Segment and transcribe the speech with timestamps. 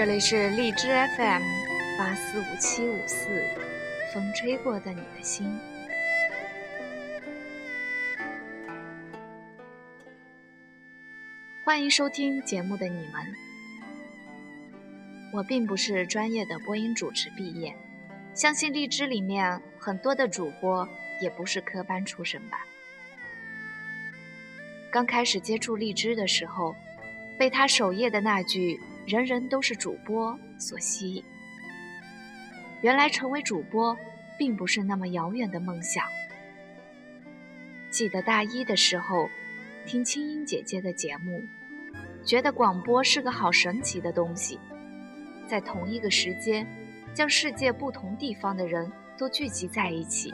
[0.00, 1.42] 这里是荔枝 FM
[1.98, 3.44] 八四五七五四，
[4.14, 5.46] 风吹过的你的心。
[11.66, 13.22] 欢迎收听节目的你们。
[15.34, 17.76] 我并不是专业的播音主持毕业，
[18.32, 20.88] 相信荔枝里面很多的主播
[21.20, 22.64] 也不是科班出身吧。
[24.90, 26.74] 刚开始接触荔枝的时候，
[27.38, 28.80] 被他首页的那句。
[29.06, 31.24] 人人都是主播所吸引。
[32.80, 33.96] 原来成为主播
[34.38, 36.04] 并不是那么遥远的梦想。
[37.90, 39.28] 记得大一的时候，
[39.84, 41.42] 听青音姐姐的节目，
[42.24, 44.58] 觉得广播是个好神奇的东西，
[45.48, 46.66] 在同一个时间，
[47.12, 50.32] 将世界不同地方的人都聚集在一起，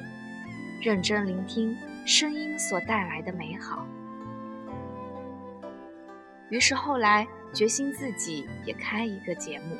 [0.82, 3.86] 认真聆听声音所带来的美好。
[6.50, 7.26] 于是后来。
[7.52, 9.76] 决心自己也开一个节目。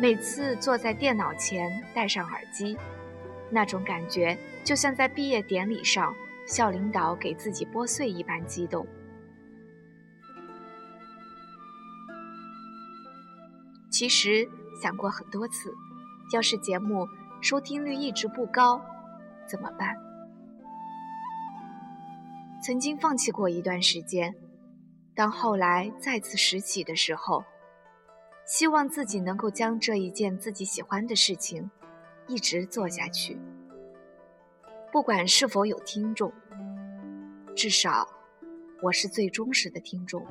[0.00, 2.76] 每次坐在电脑前，戴上耳机，
[3.50, 6.14] 那种感觉就像在毕业典礼上
[6.46, 8.86] 校领导给自己拨穗一般激动。
[13.90, 14.48] 其实
[14.82, 15.72] 想过很多次，
[16.32, 17.06] 要是节目
[17.40, 18.84] 收听率一直不高，
[19.46, 19.94] 怎么办？
[22.60, 24.34] 曾经放弃过一段时间。
[25.14, 27.44] 当后来再次拾起的时候，
[28.46, 31.70] 希望自己能够将这一件自己喜欢的事情
[32.26, 33.38] 一直做下去，
[34.92, 36.32] 不管是否有听众，
[37.54, 38.08] 至少
[38.82, 40.26] 我是最忠实的听众。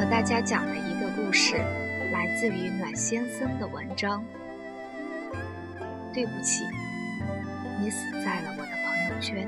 [0.00, 1.58] 和大家讲的一个故事，
[2.10, 4.24] 来自于暖先生的文章。
[6.10, 6.64] 对不起，
[7.78, 9.46] 你死在了我的朋友圈。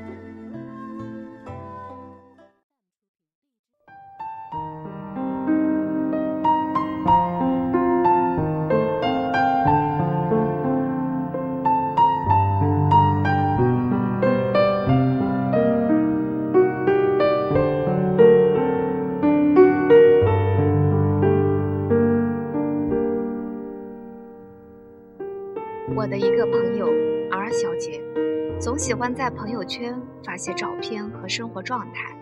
[28.83, 32.19] 喜欢在朋友圈发些照片和生活状态。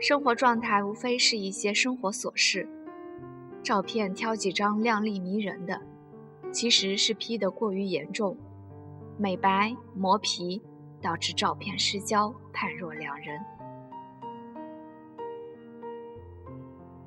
[0.00, 2.68] 生活状态无非是一些生活琐事，
[3.62, 5.80] 照片挑几张靓丽迷人的，
[6.50, 8.36] 其实是 P 的过于严重，
[9.16, 10.60] 美白磨皮
[11.00, 13.40] 导致照片失焦，判若两人。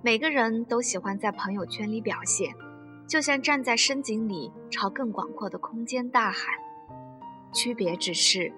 [0.02, 2.56] 每个人都喜欢在朋友圈里表现。
[3.10, 6.56] 就像站在深井里朝更广阔的空间大喊，
[7.54, 8.52] 区别只是，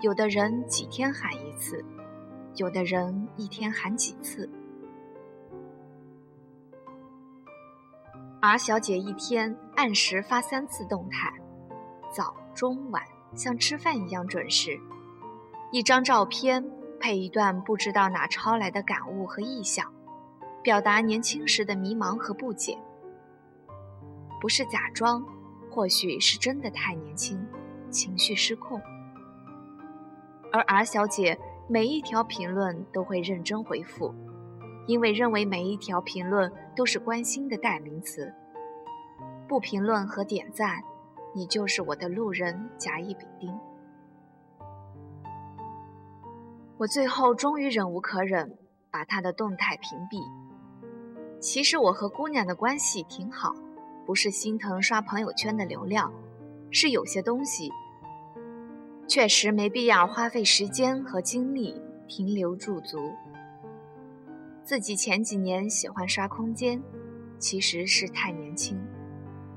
[0.00, 1.84] 有的人几天喊一次，
[2.54, 4.48] 有的人一天喊几次。
[8.40, 11.34] 而小姐一天按时发三次动态，
[12.14, 13.02] 早、中、晚，
[13.34, 14.78] 像吃饭一样准时。
[15.72, 16.64] 一张照片
[17.00, 19.92] 配一段不知道哪抄来的感悟和意象，
[20.62, 22.78] 表达年轻时的迷茫和不解。
[24.40, 25.26] 不是假装，
[25.68, 27.44] 或许是真的太年轻，
[27.90, 28.80] 情绪失控。
[30.50, 31.38] 而 R 小姐
[31.68, 34.14] 每一条评论都会认真回复，
[34.86, 38.32] 因为认为每一条评论都是关心的代名词。
[39.46, 40.82] 不评论和点赞，
[41.34, 43.58] 你就是我的路人甲乙丙丁。
[46.76, 48.56] 我最后终于忍无可忍，
[48.90, 50.22] 把她的动态屏蔽。
[51.40, 53.54] 其实我和姑娘的关系挺好。
[54.06, 56.10] 不是心疼刷朋友圈的流量，
[56.70, 57.70] 是有些东西
[59.06, 62.98] 确实没必要花费时间和精力停留驻足。
[64.62, 66.82] 自己前几年喜欢刷空间，
[67.38, 68.78] 其实是太年轻，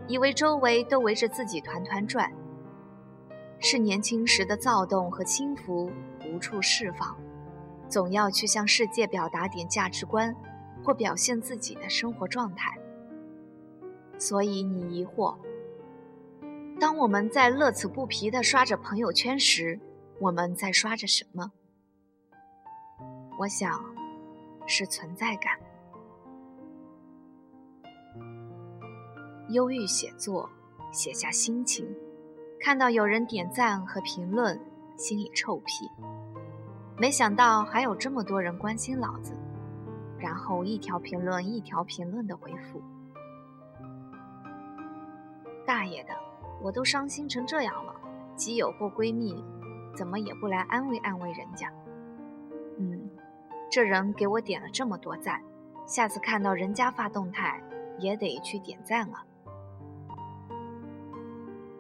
[0.07, 2.31] 以为周围都围着自己团团转，
[3.59, 5.91] 是年轻时的躁动和轻浮
[6.25, 7.17] 无处释放，
[7.89, 10.33] 总要去向世界表达点价值观，
[10.81, 12.71] 或表现自己的生活状态。
[14.17, 15.35] 所以你疑惑，
[16.81, 19.79] 当我们在乐此不疲地刷着朋友圈时，
[20.19, 21.51] 我们在刷着什么？
[23.37, 23.79] 我想，
[24.65, 25.59] 是存在感。
[29.49, 30.49] 忧郁写作，
[30.91, 31.87] 写下心情，
[32.59, 34.59] 看到有人点赞和评论，
[34.97, 35.87] 心里臭屁。
[36.97, 39.37] 没想到还有这么多人关心老子，
[40.17, 42.81] 然后一条评论一条评论的回复。
[45.63, 46.13] 大爷的，
[46.61, 47.95] 我都伤心成这样了，
[48.35, 49.43] 基友或闺蜜
[49.95, 51.71] 怎么也不来安慰安慰人家？
[52.77, 53.09] 嗯，
[53.69, 55.41] 这人给我点了这么多赞，
[55.85, 57.61] 下次看到人家发动态
[57.97, 59.25] 也得去点赞啊。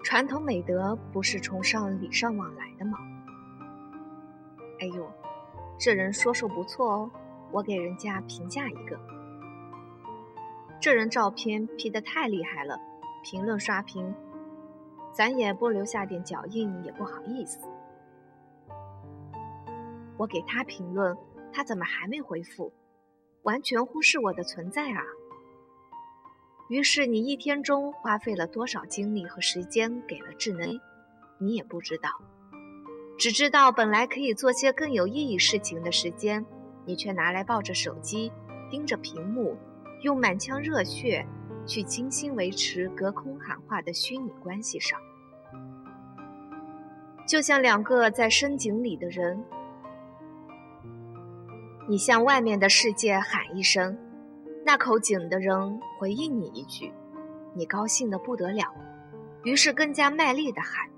[0.03, 2.97] 传统美德不是崇尚礼尚往来的吗？
[4.79, 5.07] 哎呦，
[5.77, 7.11] 这人说说不错哦，
[7.51, 8.99] 我给人家评价一个。
[10.79, 12.79] 这人照片 P 得太厉害了。
[13.23, 14.11] 评论刷屏，
[15.13, 17.59] 咱也不留下点脚印也不好意思。
[20.17, 21.17] 我给他评论，
[21.51, 22.71] 他怎么还没回复？
[23.43, 25.01] 完全忽视我的存在啊！
[26.69, 30.79] 于是你一天中花费了多少精力和时间给了智能？
[31.39, 32.09] 你也不知道，
[33.17, 36.45] 只知道本来可以做些更有意义事情的时间，
[36.85, 38.31] 你却拿来抱着手机，
[38.69, 39.57] 盯着屏幕，
[40.01, 41.25] 用满腔热血。
[41.65, 44.99] 去精心维持隔空喊话的虚拟关系上，
[47.27, 49.43] 就像两个在深井里的人，
[51.87, 53.97] 你向外面的世界喊一声，
[54.65, 56.91] 那口井的人回应你一句，
[57.53, 58.73] 你高兴的不得了，
[59.43, 60.89] 于是更加卖力的喊。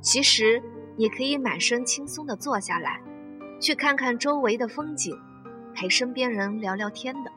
[0.00, 0.62] 其实
[0.96, 3.00] 你可以满身轻松的坐下来，
[3.60, 5.16] 去看看周围的风景，
[5.74, 7.30] 陪身边人聊聊天的。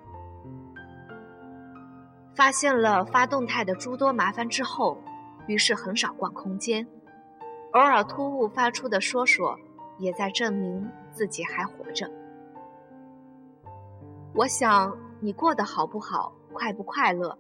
[2.36, 5.02] 发现了发动态的诸多麻烦之后，
[5.48, 6.86] 于是很少逛空间，
[7.72, 9.58] 偶尔突兀发出的说说，
[9.98, 12.12] 也在证明自己还活着。
[14.34, 17.38] 我想你过得好不好，快不快乐，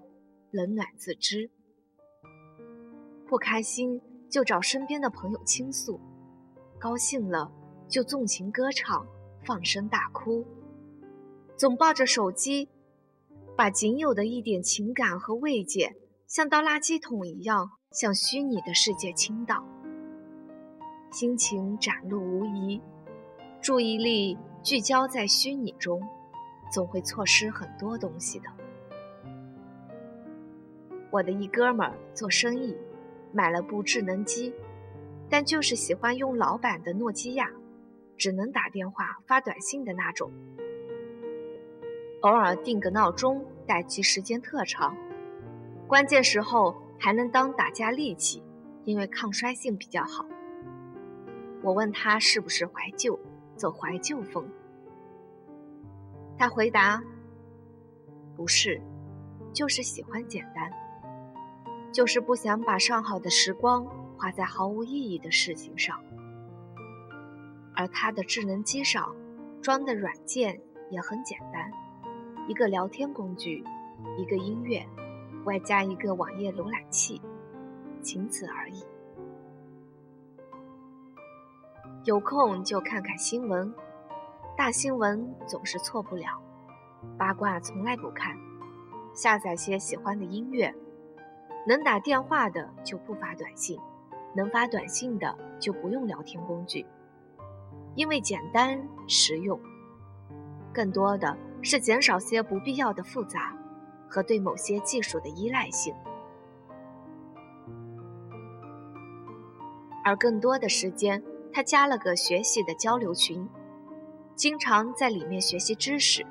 [0.51, 1.49] 冷暖自知。
[3.27, 5.99] 不开心就找身边的朋友倾诉，
[6.79, 7.51] 高兴了
[7.89, 9.05] 就纵情歌唱，
[9.43, 10.45] 放声大哭，
[11.57, 12.69] 总抱着手机。
[13.57, 15.95] 把仅有的一点情感和慰藉，
[16.27, 19.63] 像倒垃圾桶一样向虚拟的世界倾倒，
[21.09, 22.81] 心情展露无遗，
[23.61, 26.01] 注意力聚焦在虚拟中，
[26.69, 28.45] 总会错失很多东西的。
[31.09, 32.75] 我的一哥们儿做生意，
[33.31, 34.53] 买了部智能机，
[35.29, 37.49] 但就是喜欢用老版的诺基亚，
[38.17, 40.29] 只能打电话发短信的那种。
[42.21, 44.95] 偶尔定个闹钟，待机时间特长，
[45.87, 48.43] 关键时候还能当打架利器，
[48.83, 50.25] 因为抗摔性比较好。
[51.61, 53.19] 我问他是不是怀旧，
[53.55, 54.47] 走怀旧风。
[56.37, 57.03] 他回答：
[58.35, 58.81] 不是，
[59.53, 60.71] 就是喜欢简单，
[61.91, 63.85] 就是不想把上好的时光
[64.17, 65.99] 花在毫无意义的事情上。
[67.75, 69.15] 而他的智能机上
[69.61, 71.71] 装的软件也很简单。
[72.47, 73.63] 一个聊天工具，
[74.17, 74.85] 一个音乐，
[75.45, 77.19] 外加一个网页浏览器，
[78.01, 78.83] 仅此而已。
[82.03, 83.73] 有空就看看新闻，
[84.55, 86.39] 大新闻总是错不了，
[87.17, 88.37] 八卦从来不看。
[89.15, 90.71] 下载些喜欢的音乐，
[91.65, 93.79] 能打电话的就不发短信，
[94.35, 96.85] 能发短信的就不用聊天工具，
[97.95, 99.59] 因为简单实用。
[100.71, 101.35] 更多的。
[101.65, 103.57] 是减少些不必要的复杂
[104.07, 105.95] 和对某些技术的依赖性，
[110.03, 113.49] 而更多的时间，他加了个学习的交流群，
[114.35, 116.23] 经常在里面学习知识。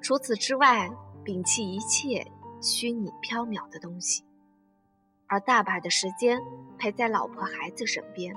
[0.00, 0.88] 除此之外，
[1.24, 2.24] 摒弃一切
[2.62, 4.22] 虚拟缥缈的东西，
[5.26, 6.40] 而大把的时间
[6.78, 8.32] 陪在老婆孩子身边。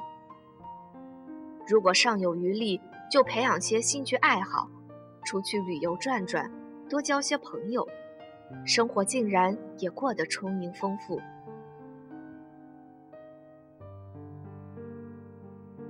[1.68, 2.82] 如果尚有余力，
[3.12, 4.72] 就培养些兴趣爱好。
[5.28, 6.50] 出去旅游转转，
[6.90, 7.86] 多交些朋友，
[8.66, 11.20] 生活竟然也过得充盈丰富。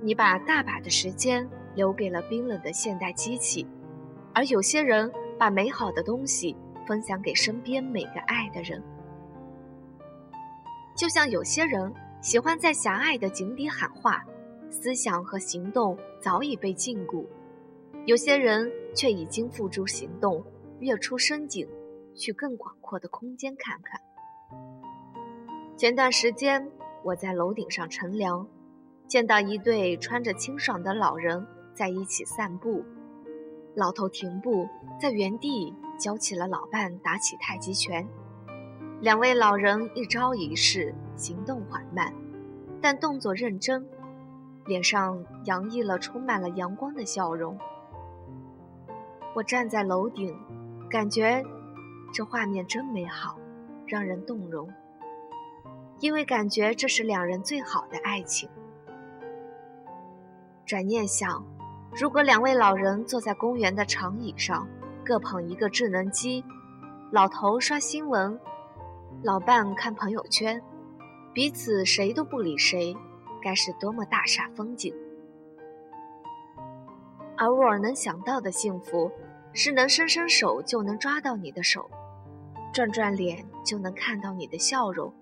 [0.02, 3.64] 你把大把的时间留给了冰冷的现代机器，
[4.34, 8.82] 而有些人把美好的东西分享给身边每个爱的人。
[10.96, 14.24] 就像有些人喜欢在狭隘的井底喊话，
[14.68, 17.24] 思想和行动早已被禁锢。
[18.08, 20.42] 有些人却已经付诸行动，
[20.80, 21.68] 跃出深井，
[22.14, 24.00] 去更广阔的空间看看。
[25.76, 26.72] 前段时间，
[27.04, 28.48] 我在楼顶上乘凉，
[29.06, 32.82] 见到一对穿着清爽的老人在一起散步。
[33.74, 34.66] 老头停步，
[34.98, 38.08] 在原地教起了老伴打起太极拳。
[39.02, 42.14] 两位老人一招一式，行动缓慢，
[42.80, 43.86] 但动作认真，
[44.64, 47.58] 脸上洋溢了充满了阳光的笑容。
[49.34, 50.36] 我站在楼顶，
[50.90, 51.44] 感觉
[52.12, 53.38] 这画面真美好，
[53.86, 54.68] 让人动容。
[56.00, 58.48] 因为感觉这是两人最好的爱情。
[60.64, 61.44] 转念想，
[61.92, 64.68] 如果两位老人坐在公园的长椅上，
[65.04, 66.44] 各捧一个智能机，
[67.10, 68.38] 老头刷新闻，
[69.22, 70.62] 老伴看朋友圈，
[71.32, 72.96] 彼此谁都不理谁，
[73.42, 74.94] 该是多么大煞风景。
[77.38, 79.10] 而我能想到的幸福，
[79.52, 81.88] 是能伸伸手就能抓到你的手，
[82.74, 85.14] 转转脸就能看到你的笑容。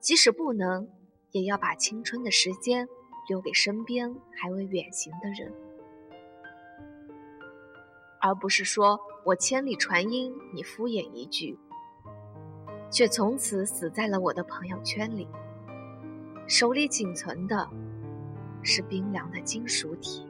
[0.00, 0.88] 即使不能，
[1.32, 2.88] 也要把青春的时间
[3.28, 5.52] 留给身边还未远行的人，
[8.20, 11.58] 而不是说我千里传音，你敷衍一句，
[12.90, 15.28] 却从此死在了我的朋友圈里。
[16.46, 17.68] 手里仅存的
[18.62, 20.26] 是冰凉的金属体。